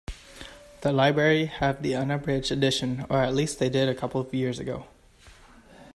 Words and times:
The 0.81 0.91
library 0.91 1.45
have 1.45 1.83
the 1.83 1.93
unabridged 1.95 2.51
edition, 2.51 3.05
or 3.07 3.21
at 3.21 3.35
least 3.35 3.59
they 3.59 3.69
did 3.69 3.87
a 3.87 3.93
couple 3.93 4.19
of 4.19 4.33
years 4.33 4.57
ago. 4.57 4.87